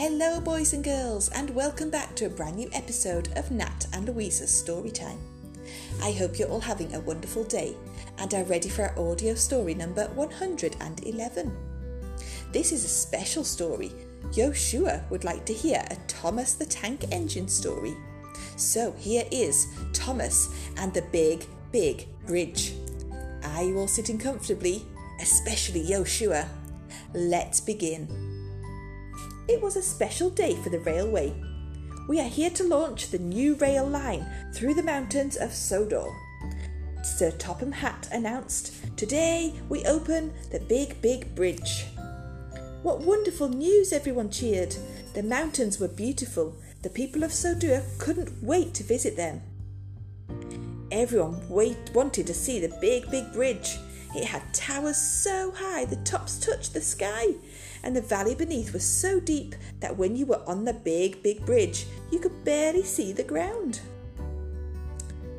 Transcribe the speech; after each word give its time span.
Hello, 0.00 0.40
boys 0.40 0.72
and 0.72 0.82
girls, 0.82 1.28
and 1.28 1.50
welcome 1.50 1.90
back 1.90 2.16
to 2.16 2.24
a 2.24 2.30
brand 2.30 2.56
new 2.56 2.70
episode 2.72 3.28
of 3.36 3.50
Nat 3.50 3.86
and 3.92 4.08
Louisa's 4.08 4.50
Storytime. 4.50 5.18
I 6.02 6.12
hope 6.12 6.38
you're 6.38 6.48
all 6.48 6.58
having 6.58 6.94
a 6.94 7.00
wonderful 7.00 7.44
day 7.44 7.76
and 8.16 8.32
are 8.32 8.44
ready 8.44 8.70
for 8.70 8.84
our 8.84 8.98
audio 8.98 9.34
story 9.34 9.74
number 9.74 10.06
111. 10.14 11.54
This 12.50 12.72
is 12.72 12.82
a 12.82 12.88
special 12.88 13.44
story. 13.44 13.92
Yoshua 14.30 15.06
would 15.10 15.24
like 15.24 15.44
to 15.44 15.52
hear 15.52 15.84
a 15.90 15.96
Thomas 16.08 16.54
the 16.54 16.64
Tank 16.64 17.04
Engine 17.12 17.46
story. 17.46 17.94
So 18.56 18.92
here 18.92 19.26
is 19.30 19.66
Thomas 19.92 20.48
and 20.78 20.94
the 20.94 21.02
Big, 21.12 21.44
Big 21.72 22.06
Bridge. 22.26 22.72
Are 23.42 23.64
you 23.64 23.76
all 23.76 23.86
sitting 23.86 24.16
comfortably? 24.16 24.82
Especially 25.20 25.84
Yoshua. 25.84 26.48
Let's 27.12 27.60
begin. 27.60 28.29
It 29.50 29.60
was 29.60 29.74
a 29.74 29.82
special 29.82 30.30
day 30.30 30.54
for 30.54 30.68
the 30.68 30.78
railway. 30.78 31.34
We 32.06 32.20
are 32.20 32.28
here 32.28 32.50
to 32.50 32.62
launch 32.62 33.10
the 33.10 33.18
new 33.18 33.56
rail 33.56 33.84
line 33.84 34.24
through 34.54 34.74
the 34.74 34.82
mountains 34.84 35.36
of 35.36 35.52
Sodor. 35.52 36.06
Sir 37.02 37.32
Topham 37.32 37.72
Hatt 37.72 38.08
announced, 38.12 38.72
Today 38.96 39.52
we 39.68 39.84
open 39.86 40.32
the 40.52 40.60
Big 40.60 41.02
Big 41.02 41.34
Bridge. 41.34 41.86
What 42.84 43.00
wonderful 43.00 43.48
news! 43.48 43.92
Everyone 43.92 44.30
cheered. 44.30 44.76
The 45.14 45.24
mountains 45.24 45.80
were 45.80 45.88
beautiful. 45.88 46.54
The 46.82 46.90
people 46.90 47.24
of 47.24 47.32
Sodor 47.32 47.82
couldn't 47.98 48.44
wait 48.44 48.72
to 48.74 48.84
visit 48.84 49.16
them. 49.16 49.42
Everyone 50.92 51.40
wait, 51.48 51.90
wanted 51.92 52.28
to 52.28 52.34
see 52.34 52.60
the 52.60 52.76
Big 52.80 53.10
Big 53.10 53.32
Bridge. 53.32 53.78
It 54.14 54.24
had 54.24 54.52
towers 54.52 54.96
so 54.96 55.52
high 55.52 55.84
the 55.84 55.96
tops 55.96 56.38
touched 56.38 56.74
the 56.74 56.80
sky, 56.80 57.34
and 57.82 57.94
the 57.94 58.02
valley 58.02 58.34
beneath 58.34 58.72
was 58.72 58.84
so 58.84 59.20
deep 59.20 59.54
that 59.78 59.96
when 59.96 60.16
you 60.16 60.26
were 60.26 60.42
on 60.46 60.64
the 60.64 60.72
big, 60.72 61.22
big 61.22 61.46
bridge, 61.46 61.86
you 62.10 62.18
could 62.18 62.44
barely 62.44 62.82
see 62.82 63.12
the 63.12 63.22
ground. 63.22 63.80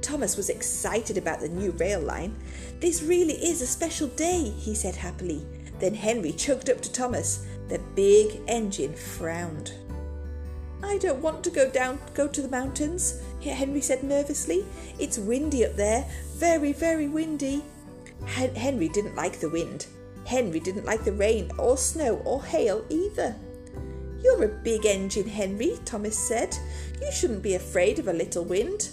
Thomas 0.01 0.37
was 0.37 0.49
excited 0.49 1.17
about 1.17 1.41
the 1.41 1.49
new 1.49 1.71
rail 1.71 1.99
line. 1.99 2.35
This 2.79 3.03
really 3.03 3.33
is 3.33 3.61
a 3.61 3.67
special 3.67 4.07
day, 4.07 4.53
he 4.57 4.73
said 4.73 4.95
happily. 4.95 5.45
Then 5.79 5.93
Henry 5.93 6.31
chugged 6.31 6.69
up 6.69 6.81
to 6.81 6.91
Thomas. 6.91 7.45
The 7.67 7.79
big 7.95 8.39
engine 8.47 8.93
frowned. 8.93 9.73
I 10.83 10.97
don't 10.97 11.21
want 11.21 11.43
to 11.43 11.49
go 11.49 11.69
down, 11.69 11.99
go 12.13 12.27
to 12.27 12.41
the 12.41 12.49
mountains, 12.49 13.21
Henry 13.41 13.81
said 13.81 14.03
nervously. 14.03 14.65
It's 14.99 15.17
windy 15.17 15.65
up 15.65 15.75
there, 15.75 16.05
very, 16.35 16.73
very 16.73 17.07
windy. 17.07 17.63
Henry 18.27 18.89
didn't 18.89 19.15
like 19.15 19.39
the 19.39 19.49
wind. 19.49 19.87
Henry 20.25 20.59
didn't 20.59 20.85
like 20.85 21.03
the 21.03 21.13
rain 21.13 21.51
or 21.57 21.77
snow 21.77 22.17
or 22.25 22.43
hail 22.43 22.85
either. 22.89 23.35
You're 24.23 24.43
a 24.43 24.47
big 24.63 24.85
engine, 24.85 25.27
Henry, 25.27 25.79
Thomas 25.83 26.17
said. 26.17 26.55
You 27.01 27.11
shouldn't 27.11 27.41
be 27.41 27.55
afraid 27.55 27.97
of 27.97 28.07
a 28.07 28.13
little 28.13 28.45
wind. 28.45 28.89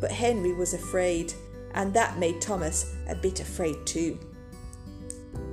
But 0.00 0.12
Henry 0.12 0.52
was 0.52 0.74
afraid, 0.74 1.32
and 1.74 1.92
that 1.94 2.18
made 2.18 2.40
Thomas 2.40 2.94
a 3.08 3.14
bit 3.14 3.40
afraid 3.40 3.76
too. 3.84 4.18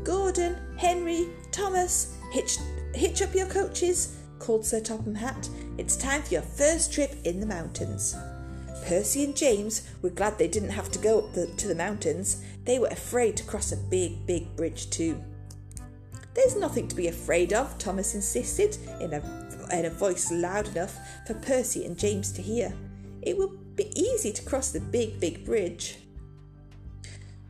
Gordon, 0.04 0.56
Henry, 0.78 1.28
Thomas, 1.52 2.16
hitch, 2.32 2.58
hitch 2.94 3.22
up 3.22 3.34
your 3.34 3.48
coaches, 3.48 4.18
called 4.40 4.66
Sir 4.66 4.80
Topham 4.80 5.16
Hatt. 5.16 5.50
It's 5.78 5.98
time 5.98 6.22
for 6.22 6.36
your 6.36 6.44
first 6.44 6.94
trip 6.94 7.16
in 7.24 7.40
the 7.40 7.46
mountains. 7.46 8.16
Percy 8.86 9.24
and 9.24 9.36
James 9.36 9.90
were 10.02 10.10
glad 10.10 10.38
they 10.38 10.48
didn't 10.48 10.70
have 10.70 10.92
to 10.92 11.00
go 11.00 11.20
up 11.20 11.34
the, 11.34 11.48
to 11.58 11.68
the 11.68 11.76
mountains. 11.76 12.44
They 12.68 12.80
were 12.80 12.88
afraid 12.88 13.38
to 13.38 13.46
cross 13.46 13.72
a 13.72 13.78
big, 13.78 14.26
big 14.26 14.54
bridge, 14.58 14.90
too. 14.90 15.24
There's 16.34 16.58
nothing 16.58 16.90
to 16.90 16.96
be 16.96 17.08
afraid 17.08 17.54
of, 17.54 17.78
Thomas 17.78 18.14
insisted 18.14 18.78
in 19.00 19.14
a, 19.14 19.70
in 19.72 19.86
a 19.86 19.90
voice 19.90 20.30
loud 20.32 20.68
enough 20.68 21.00
for 21.26 21.34
Percy 21.36 21.86
and 21.86 21.98
James 21.98 22.34
to 22.34 22.42
hear. 22.42 22.74
It 23.22 23.38
will 23.38 23.54
be 23.76 23.90
easy 23.98 24.34
to 24.34 24.44
cross 24.44 24.72
the 24.72 24.82
big, 24.82 25.18
big 25.18 25.46
bridge. 25.46 26.00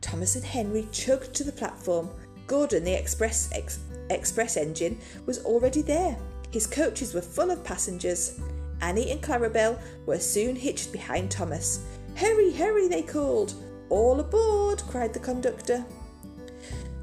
Thomas 0.00 0.36
and 0.36 0.44
Henry 0.44 0.86
chugged 0.92 1.34
to 1.34 1.42
the 1.42 1.50
platform. 1.50 2.08
Gordon, 2.46 2.84
the 2.84 2.92
express 2.92 3.50
ex, 3.52 3.80
express 4.10 4.56
engine, 4.56 5.00
was 5.26 5.44
already 5.44 5.82
there. 5.82 6.16
His 6.52 6.68
coaches 6.68 7.12
were 7.12 7.22
full 7.22 7.50
of 7.50 7.64
passengers. 7.64 8.38
Annie 8.82 9.10
and 9.10 9.20
Clarabel 9.20 9.80
were 10.06 10.20
soon 10.20 10.54
hitched 10.54 10.92
behind 10.92 11.28
Thomas. 11.28 11.84
Hurry, 12.14 12.52
hurry, 12.52 12.86
they 12.86 13.02
called. 13.02 13.52
All 13.90 14.20
aboard, 14.20 14.82
cried 14.88 15.12
the 15.12 15.20
conductor. 15.20 15.84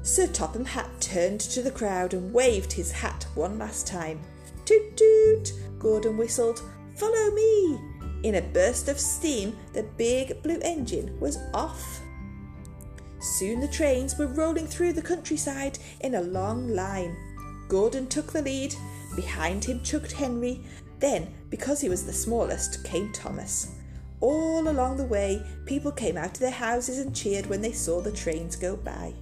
Sir 0.02 0.28
Topham 0.28 0.64
Hatt 0.64 1.00
turned 1.00 1.40
to 1.40 1.62
the 1.62 1.70
crowd 1.70 2.14
and 2.14 2.32
waved 2.32 2.72
his 2.72 2.92
hat 2.92 3.26
one 3.34 3.58
last 3.58 3.86
time. 3.86 4.20
Toot 4.64 4.96
toot, 4.96 5.52
Gordon 5.78 6.16
whistled. 6.16 6.62
Follow 6.94 7.30
me. 7.32 7.78
In 8.22 8.36
a 8.36 8.42
burst 8.42 8.88
of 8.88 8.98
steam, 8.98 9.56
the 9.72 9.82
big 9.96 10.42
blue 10.42 10.58
engine 10.62 11.18
was 11.20 11.38
off. 11.52 12.00
Soon 13.20 13.60
the 13.60 13.68
trains 13.68 14.16
were 14.16 14.26
rolling 14.26 14.66
through 14.66 14.92
the 14.92 15.02
countryside 15.02 15.78
in 16.00 16.14
a 16.14 16.22
long 16.22 16.68
line. 16.68 17.16
Gordon 17.68 18.06
took 18.06 18.32
the 18.32 18.42
lead. 18.42 18.74
Behind 19.16 19.64
him 19.64 19.82
chugged 19.82 20.12
Henry, 20.12 20.62
then, 20.98 21.34
because 21.50 21.80
he 21.80 21.88
was 21.88 22.04
the 22.04 22.12
smallest, 22.12 22.84
came 22.84 23.12
Thomas. 23.12 23.75
All 24.20 24.68
along 24.68 24.96
the 24.96 25.04
way, 25.04 25.42
people 25.66 25.92
came 25.92 26.16
out 26.16 26.34
of 26.34 26.38
their 26.38 26.50
houses 26.50 26.98
and 26.98 27.14
cheered 27.14 27.46
when 27.46 27.60
they 27.60 27.72
saw 27.72 28.00
the 28.00 28.12
trains 28.12 28.56
go 28.56 28.76
by. 28.76 29.12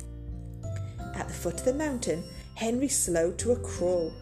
At 1.15 1.29
the 1.29 1.35
foot 1.35 1.61
of 1.61 1.65
the 1.65 1.75
mountain, 1.75 2.25
Henry 2.55 2.89
slowed 2.89 3.39
to 3.39 3.53
a 3.53 3.57
crawl. 3.57 4.13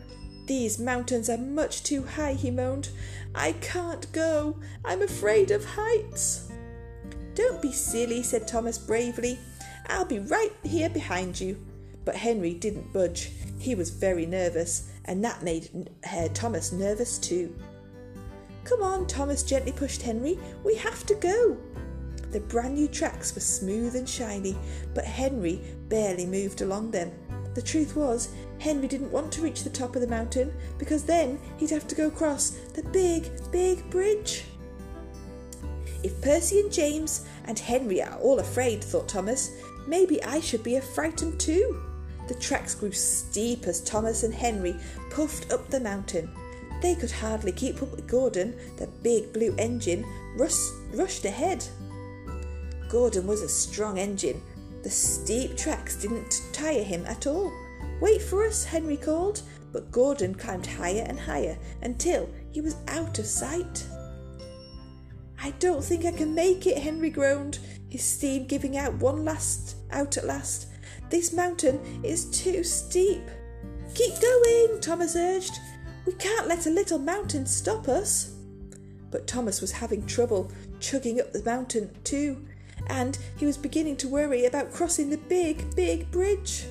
These 0.46 0.78
mountains 0.78 1.30
are 1.30 1.38
much 1.38 1.82
too 1.84 2.02
high, 2.02 2.34
he 2.34 2.50
moaned. 2.50 2.88
I 3.34 3.52
can't 3.52 4.10
go. 4.12 4.56
I'm 4.84 5.02
afraid 5.02 5.50
of 5.50 5.64
heights. 5.64 6.50
Don't 7.34 7.62
be 7.62 7.72
silly, 7.72 8.22
said 8.22 8.48
Thomas 8.48 8.78
bravely. 8.78 9.38
I'll 9.88 10.04
be 10.04 10.18
right 10.18 10.52
here 10.64 10.90
behind 10.90 11.40
you. 11.40 11.64
But 12.04 12.16
Henry 12.16 12.54
didn't 12.54 12.92
budge. 12.92 13.30
He 13.58 13.74
was 13.74 13.90
very 13.90 14.26
nervous, 14.26 14.90
and 15.04 15.24
that 15.24 15.42
made 15.42 15.90
uh, 16.10 16.28
Thomas 16.34 16.72
nervous 16.72 17.18
too. 17.18 17.54
Come 18.64 18.82
on, 18.82 19.06
Thomas 19.06 19.42
gently 19.42 19.72
pushed 19.72 20.02
Henry. 20.02 20.38
We 20.64 20.76
have 20.76 21.04
to 21.06 21.14
go. 21.14 21.56
The 22.30 22.40
brand 22.40 22.74
new 22.74 22.88
tracks 22.88 23.34
were 23.34 23.40
smooth 23.40 23.94
and 23.94 24.08
shiny, 24.08 24.56
but 24.94 25.04
Henry 25.04 25.60
barely 25.88 26.24
moved 26.24 26.62
along 26.62 26.90
them. 26.90 27.12
The 27.54 27.62
truth 27.62 27.94
was, 27.94 28.30
Henry 28.58 28.88
didn't 28.88 29.12
want 29.12 29.30
to 29.32 29.42
reach 29.42 29.64
the 29.64 29.70
top 29.70 29.94
of 29.94 30.00
the 30.00 30.08
mountain 30.08 30.54
because 30.78 31.04
then 31.04 31.38
he'd 31.58 31.70
have 31.70 31.86
to 31.88 31.94
go 31.94 32.06
across 32.06 32.50
the 32.74 32.82
big, 32.84 33.30
big 33.50 33.88
bridge. 33.90 34.44
If 36.02 36.20
Percy 36.22 36.60
and 36.60 36.72
James 36.72 37.26
and 37.44 37.58
Henry 37.58 38.02
are 38.02 38.18
all 38.20 38.38
afraid, 38.38 38.82
thought 38.82 39.08
Thomas, 39.08 39.50
maybe 39.86 40.22
I 40.24 40.40
should 40.40 40.62
be 40.62 40.80
frightened 40.80 41.38
too. 41.38 41.82
The 42.28 42.34
tracks 42.36 42.74
grew 42.74 42.92
steep 42.92 43.66
as 43.66 43.82
Thomas 43.82 44.22
and 44.22 44.32
Henry 44.32 44.74
puffed 45.10 45.52
up 45.52 45.68
the 45.68 45.80
mountain. 45.80 46.30
They 46.82 46.96
could 46.96 47.12
hardly 47.12 47.52
keep 47.52 47.80
up 47.80 47.92
with 47.92 48.08
Gordon. 48.08 48.56
The 48.76 48.88
big 49.02 49.32
blue 49.32 49.54
engine 49.56 50.04
rus- 50.36 50.72
rushed 50.92 51.24
ahead. 51.24 51.64
Gordon 52.88 53.26
was 53.26 53.40
a 53.40 53.48
strong 53.48 53.98
engine. 53.98 54.42
The 54.82 54.90
steep 54.90 55.56
tracks 55.56 55.94
didn't 55.94 56.42
tire 56.52 56.82
him 56.82 57.06
at 57.06 57.28
all. 57.28 57.52
Wait 58.00 58.20
for 58.20 58.44
us, 58.44 58.64
Henry 58.64 58.96
called, 58.96 59.42
but 59.72 59.92
Gordon 59.92 60.34
climbed 60.34 60.66
higher 60.66 61.04
and 61.06 61.18
higher 61.18 61.56
until 61.82 62.28
he 62.50 62.60
was 62.60 62.76
out 62.88 63.20
of 63.20 63.26
sight. 63.26 63.86
I 65.40 65.52
don't 65.60 65.84
think 65.84 66.04
I 66.04 66.10
can 66.10 66.34
make 66.34 66.66
it, 66.66 66.78
Henry 66.78 67.10
groaned, 67.10 67.60
his 67.88 68.02
steam 68.02 68.46
giving 68.46 68.76
out 68.76 68.94
one 68.94 69.24
last 69.24 69.76
out 69.92 70.16
at 70.16 70.26
last. 70.26 70.66
This 71.10 71.32
mountain 71.32 71.80
is 72.02 72.24
too 72.30 72.64
steep. 72.64 73.22
Keep 73.94 74.20
going, 74.20 74.80
Thomas 74.80 75.14
urged. 75.14 75.58
We 76.06 76.12
can't 76.14 76.48
let 76.48 76.66
a 76.66 76.70
little 76.70 76.98
mountain 76.98 77.46
stop 77.46 77.88
us. 77.88 78.34
But 79.10 79.26
Thomas 79.26 79.60
was 79.60 79.72
having 79.72 80.06
trouble 80.06 80.50
chugging 80.80 81.20
up 81.20 81.32
the 81.32 81.42
mountain 81.42 81.90
too, 82.02 82.44
and 82.88 83.18
he 83.36 83.46
was 83.46 83.56
beginning 83.56 83.96
to 83.98 84.08
worry 84.08 84.46
about 84.46 84.72
crossing 84.72 85.10
the 85.10 85.18
big, 85.18 85.76
big 85.76 86.10
bridge. 86.10 86.64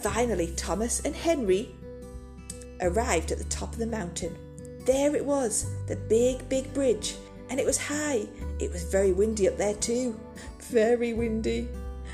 Finally, 0.00 0.54
Thomas 0.56 1.00
and 1.00 1.14
Henry 1.14 1.74
arrived 2.80 3.32
at 3.32 3.38
the 3.38 3.44
top 3.44 3.72
of 3.72 3.78
the 3.78 3.86
mountain. 3.86 4.36
There 4.84 5.16
it 5.16 5.24
was, 5.24 5.66
the 5.88 5.96
big, 5.96 6.48
big 6.48 6.72
bridge, 6.72 7.16
and 7.50 7.58
it 7.58 7.66
was 7.66 7.78
high. 7.78 8.26
It 8.60 8.70
was 8.70 8.84
very 8.84 9.12
windy 9.12 9.48
up 9.48 9.56
there 9.56 9.74
too. 9.74 10.18
Very 10.60 11.12
windy. 11.12 11.68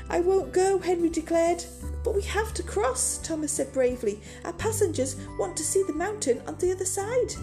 I 0.09 0.19
won't 0.19 0.53
go, 0.53 0.79
Henry 0.79 1.09
declared. 1.09 1.63
But 2.03 2.15
we 2.15 2.21
have 2.23 2.53
to 2.55 2.63
cross, 2.63 3.19
Thomas 3.23 3.51
said 3.51 3.71
bravely. 3.73 4.21
Our 4.43 4.53
passengers 4.53 5.15
want 5.39 5.55
to 5.57 5.63
see 5.63 5.83
the 5.83 5.93
mountain 5.93 6.41
on 6.47 6.57
the 6.57 6.71
other 6.71 6.85
side. 6.85 7.33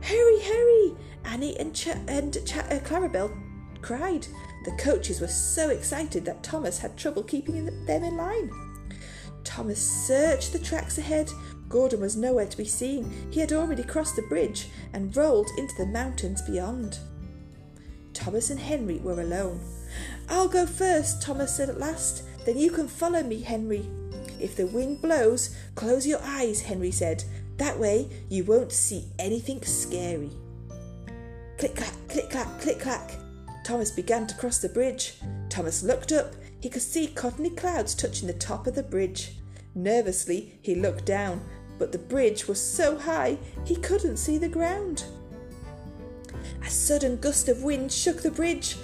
Hurry, 0.00 0.40
hurry! 0.40 0.94
Annie 1.24 1.58
and, 1.58 1.74
Ch- 1.74 1.88
and 2.08 2.34
Ch- 2.46 2.56
uh, 2.56 2.80
Clarabel 2.80 3.36
cried. 3.82 4.26
The 4.64 4.72
coaches 4.72 5.20
were 5.20 5.28
so 5.28 5.70
excited 5.70 6.24
that 6.24 6.42
Thomas 6.42 6.78
had 6.78 6.96
trouble 6.96 7.22
keeping 7.22 7.64
them 7.86 8.04
in 8.04 8.16
line. 8.16 8.50
Thomas 9.44 9.80
searched 9.80 10.52
the 10.52 10.58
tracks 10.58 10.98
ahead. 10.98 11.30
Gordon 11.68 12.00
was 12.00 12.16
nowhere 12.16 12.46
to 12.46 12.56
be 12.56 12.64
seen. 12.64 13.10
He 13.30 13.40
had 13.40 13.52
already 13.52 13.82
crossed 13.82 14.16
the 14.16 14.22
bridge 14.22 14.68
and 14.92 15.16
rolled 15.16 15.48
into 15.58 15.74
the 15.76 15.86
mountains 15.86 16.42
beyond. 16.42 16.98
Thomas 18.12 18.50
and 18.50 18.60
Henry 18.60 18.98
were 18.98 19.20
alone. 19.20 19.60
I'll 20.28 20.48
go 20.48 20.66
first, 20.66 21.22
Thomas 21.22 21.56
said 21.56 21.68
at 21.68 21.78
last. 21.78 22.24
Then 22.44 22.58
you 22.58 22.70
can 22.70 22.88
follow 22.88 23.22
me, 23.22 23.40
Henry. 23.40 23.88
If 24.40 24.56
the 24.56 24.66
wind 24.66 25.02
blows, 25.02 25.54
close 25.74 26.06
your 26.06 26.20
eyes, 26.22 26.62
Henry 26.62 26.90
said. 26.90 27.24
That 27.58 27.78
way 27.78 28.08
you 28.28 28.44
won't 28.44 28.72
see 28.72 29.06
anything 29.18 29.62
scary. 29.62 30.30
Click 31.58 31.76
clack, 31.76 31.94
click 32.08 32.30
clack, 32.30 32.60
click 32.60 32.80
clack. 32.80 33.12
Thomas 33.64 33.90
began 33.92 34.26
to 34.26 34.34
cross 34.36 34.58
the 34.58 34.68
bridge. 34.68 35.14
Thomas 35.48 35.82
looked 35.82 36.10
up. 36.10 36.34
He 36.60 36.68
could 36.68 36.82
see 36.82 37.06
cottony 37.06 37.50
clouds 37.50 37.94
touching 37.94 38.26
the 38.26 38.34
top 38.34 38.66
of 38.66 38.74
the 38.74 38.82
bridge. 38.82 39.36
Nervously, 39.74 40.58
he 40.60 40.74
looked 40.74 41.04
down, 41.04 41.40
but 41.78 41.92
the 41.92 41.98
bridge 41.98 42.48
was 42.48 42.60
so 42.60 42.98
high 42.98 43.38
he 43.64 43.76
couldn't 43.76 44.16
see 44.16 44.38
the 44.38 44.48
ground. 44.48 45.04
A 46.64 46.70
sudden 46.70 47.16
gust 47.16 47.48
of 47.48 47.62
wind 47.62 47.92
shook 47.92 48.22
the 48.22 48.30
bridge. 48.30 48.76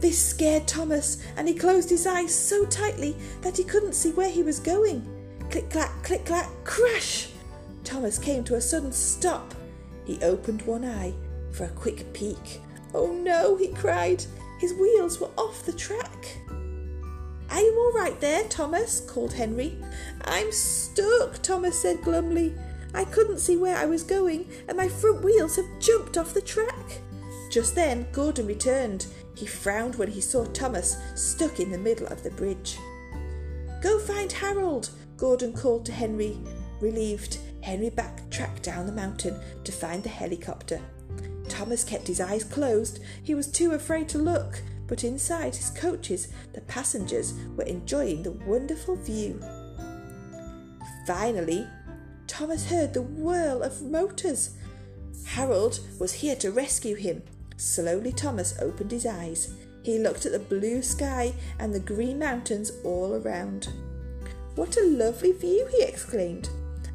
This 0.00 0.22
scared 0.22 0.66
Thomas, 0.66 1.22
and 1.36 1.48
he 1.48 1.54
closed 1.54 1.88
his 1.88 2.06
eyes 2.06 2.34
so 2.34 2.66
tightly 2.66 3.16
that 3.40 3.56
he 3.56 3.64
couldn't 3.64 3.94
see 3.94 4.10
where 4.12 4.30
he 4.30 4.42
was 4.42 4.60
going. 4.60 5.06
Click 5.50 5.70
clack, 5.70 6.02
click 6.02 6.26
clack, 6.26 6.48
crash! 6.64 7.28
Thomas 7.84 8.18
came 8.18 8.44
to 8.44 8.56
a 8.56 8.60
sudden 8.60 8.92
stop. 8.92 9.54
He 10.04 10.18
opened 10.22 10.62
one 10.62 10.84
eye 10.84 11.14
for 11.52 11.64
a 11.64 11.70
quick 11.70 12.12
peek. 12.12 12.60
Oh 12.94 13.12
no, 13.12 13.56
he 13.56 13.68
cried. 13.68 14.24
His 14.58 14.74
wheels 14.74 15.20
were 15.20 15.30
off 15.36 15.64
the 15.64 15.72
track. 15.72 16.38
Are 17.50 17.60
you 17.60 17.74
all 17.78 17.92
right 17.92 18.20
there, 18.20 18.44
Thomas? 18.44 19.00
called 19.00 19.32
Henry. 19.32 19.78
I'm 20.24 20.50
stuck, 20.52 21.42
Thomas 21.42 21.80
said 21.80 22.02
glumly. 22.02 22.54
I 22.92 23.04
couldn't 23.04 23.38
see 23.38 23.56
where 23.56 23.76
I 23.76 23.86
was 23.86 24.02
going, 24.02 24.50
and 24.68 24.76
my 24.76 24.88
front 24.88 25.22
wheels 25.22 25.56
have 25.56 25.78
jumped 25.78 26.16
off 26.16 26.34
the 26.34 26.40
track. 26.40 27.00
Just 27.50 27.74
then, 27.74 28.06
Gordon 28.12 28.46
returned. 28.46 29.06
He 29.36 29.46
frowned 29.46 29.96
when 29.96 30.10
he 30.10 30.20
saw 30.20 30.44
Thomas 30.46 30.96
stuck 31.14 31.60
in 31.60 31.70
the 31.70 31.78
middle 31.78 32.06
of 32.06 32.22
the 32.22 32.30
bridge. 32.30 32.78
Go 33.82 33.98
find 33.98 34.32
Harold, 34.32 34.90
Gordon 35.16 35.52
called 35.52 35.84
to 35.86 35.92
Henry. 35.92 36.38
Relieved, 36.80 37.38
Henry 37.60 37.90
backtracked 37.90 38.62
down 38.62 38.86
the 38.86 38.92
mountain 38.92 39.38
to 39.64 39.72
find 39.72 40.02
the 40.02 40.08
helicopter. 40.08 40.80
Thomas 41.48 41.84
kept 41.84 42.08
his 42.08 42.20
eyes 42.20 42.44
closed. 42.44 43.00
He 43.22 43.34
was 43.34 43.46
too 43.50 43.72
afraid 43.72 44.08
to 44.10 44.18
look, 44.18 44.62
but 44.86 45.04
inside 45.04 45.54
his 45.54 45.70
coaches, 45.70 46.28
the 46.52 46.60
passengers 46.62 47.34
were 47.56 47.64
enjoying 47.64 48.22
the 48.22 48.32
wonderful 48.32 48.96
view. 48.96 49.40
Finally, 51.06 51.66
Thomas 52.26 52.68
heard 52.68 52.94
the 52.94 53.02
whirl 53.02 53.62
of 53.62 53.82
motors. 53.82 54.56
Harold 55.24 55.80
was 55.98 56.14
here 56.14 56.36
to 56.36 56.50
rescue 56.50 56.96
him. 56.96 57.22
Slowly, 57.56 58.12
Thomas 58.12 58.54
opened 58.60 58.90
his 58.90 59.06
eyes. 59.06 59.54
He 59.82 59.98
looked 59.98 60.26
at 60.26 60.32
the 60.32 60.38
blue 60.38 60.82
sky 60.82 61.32
and 61.58 61.72
the 61.72 61.80
green 61.80 62.18
mountains 62.18 62.72
all 62.84 63.14
around. 63.14 63.68
What 64.54 64.76
a 64.76 64.84
lovely 64.84 65.32
view! 65.32 65.68
he 65.70 65.82
exclaimed. 65.82 66.48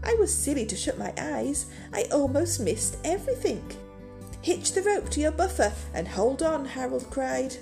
I 0.03 0.15
was 0.19 0.33
silly 0.33 0.65
to 0.65 0.75
shut 0.75 0.97
my 0.97 1.13
eyes. 1.17 1.67
I 1.93 2.03
almost 2.11 2.59
missed 2.59 2.97
everything. 3.03 3.63
Hitch 4.41 4.73
the 4.73 4.81
rope 4.81 5.09
to 5.11 5.19
your 5.19 5.31
buffer 5.31 5.71
and 5.93 6.07
hold 6.07 6.41
on, 6.41 6.65
Harold 6.65 7.09
cried. 7.09 7.55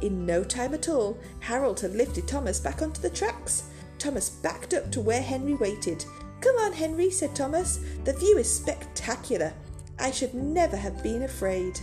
In 0.00 0.24
no 0.24 0.44
time 0.44 0.74
at 0.74 0.88
all, 0.88 1.18
Harold 1.40 1.80
had 1.80 1.94
lifted 1.94 2.26
Thomas 2.28 2.60
back 2.60 2.82
onto 2.82 3.00
the 3.00 3.10
tracks. 3.10 3.64
Thomas 3.98 4.30
backed 4.30 4.72
up 4.72 4.90
to 4.92 5.00
where 5.00 5.20
Henry 5.20 5.54
waited. 5.54 6.04
Come 6.40 6.56
on, 6.56 6.72
Henry, 6.72 7.10
said 7.10 7.34
Thomas. 7.34 7.80
The 8.04 8.14
view 8.14 8.38
is 8.38 8.50
spectacular. 8.52 9.52
I 9.98 10.10
should 10.10 10.32
never 10.32 10.76
have 10.76 11.02
been 11.02 11.24
afraid. 11.24 11.78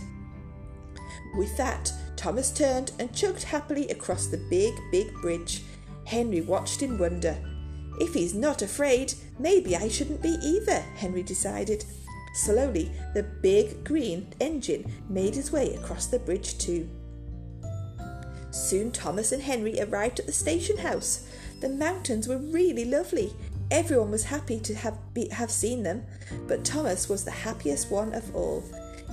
With 1.38 1.56
that, 1.56 1.92
Thomas 2.16 2.50
turned 2.50 2.90
and 2.98 3.14
chugged 3.14 3.44
happily 3.44 3.88
across 3.90 4.26
the 4.26 4.44
big, 4.50 4.74
big 4.90 5.14
bridge. 5.22 5.62
Henry 6.04 6.40
watched 6.40 6.82
in 6.82 6.98
wonder. 6.98 7.38
If 8.00 8.12
he's 8.12 8.34
not 8.34 8.60
afraid, 8.60 9.14
maybe 9.38 9.76
I 9.76 9.86
shouldn't 9.86 10.20
be 10.20 10.36
either, 10.42 10.80
Henry 10.96 11.22
decided. 11.22 11.84
Slowly, 12.34 12.90
the 13.14 13.22
big 13.22 13.84
green 13.84 14.26
engine 14.40 14.90
made 15.08 15.36
its 15.36 15.52
way 15.52 15.76
across 15.76 16.06
the 16.06 16.18
bridge 16.18 16.58
too. 16.58 16.88
Soon 18.50 18.90
Thomas 18.90 19.30
and 19.30 19.42
Henry 19.42 19.80
arrived 19.80 20.18
at 20.18 20.26
the 20.26 20.32
station 20.32 20.78
house. 20.78 21.28
The 21.60 21.68
mountains 21.68 22.26
were 22.26 22.38
really 22.38 22.84
lovely. 22.84 23.32
Everyone 23.70 24.10
was 24.10 24.24
happy 24.24 24.58
to 24.58 24.74
have, 24.74 24.98
be, 25.14 25.28
have 25.28 25.52
seen 25.52 25.84
them, 25.84 26.04
but 26.48 26.64
Thomas 26.64 27.08
was 27.08 27.24
the 27.24 27.30
happiest 27.30 27.92
one 27.92 28.12
of 28.12 28.34
all. 28.34 28.64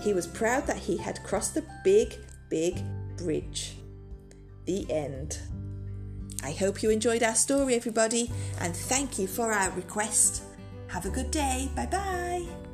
He 0.01 0.13
was 0.13 0.27
proud 0.27 0.68
that 0.68 0.77
he 0.77 0.97
had 0.97 1.24
crossed 1.24 1.56
the 1.56 1.65
big, 1.83 2.15
big 2.50 2.83
bridge. 3.18 3.75
The 4.65 4.89
end. 4.92 5.39
I 6.44 6.51
hope 6.51 6.83
you 6.83 6.89
enjoyed 6.89 7.24
our 7.24 7.36
story, 7.36 7.75
everybody, 7.75 8.31
and 8.59 8.75
thank 8.75 9.18
you 9.18 9.27
for 9.27 9.51
our 9.51 9.71
request. 9.71 10.44
Have 10.88 11.06
a 11.06 11.09
good 11.09 11.31
day. 11.31 11.69
Bye 11.75 11.88
bye. 11.88 12.64